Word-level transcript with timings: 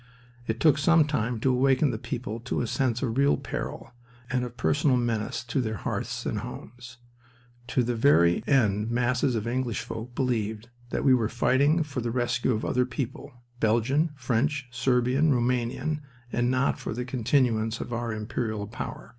It 0.47 0.59
took 0.59 0.79
some 0.79 1.05
time 1.05 1.39
to 1.41 1.51
awaken 1.51 1.91
the 1.91 1.99
people 1.99 2.39
to 2.39 2.61
a 2.61 2.65
sense 2.65 3.03
of 3.03 3.19
real 3.19 3.37
peril 3.37 3.91
and 4.31 4.43
of 4.43 4.57
personal 4.57 4.97
menace 4.97 5.43
to 5.43 5.61
their 5.61 5.75
hearths 5.77 6.25
and 6.25 6.39
homes. 6.39 6.97
To 7.67 7.83
the 7.83 7.93
very 7.95 8.43
end 8.47 8.89
masses 8.89 9.35
of 9.35 9.45
English 9.45 9.81
folk 9.81 10.15
believed 10.15 10.69
that 10.89 11.03
we 11.05 11.13
were 11.13 11.29
fighting 11.29 11.83
for 11.83 12.01
the 12.01 12.09
rescue 12.09 12.51
of 12.53 12.65
other 12.65 12.83
peoples 12.87 13.31
Belgian, 13.59 14.09
French, 14.15 14.67
Serbian, 14.71 15.31
Rumanian 15.35 16.01
and 16.33 16.49
not 16.49 16.79
for 16.79 16.95
the 16.95 17.05
continuance 17.05 17.79
of 17.79 17.93
our 17.93 18.11
imperial 18.11 18.65
power. 18.65 19.09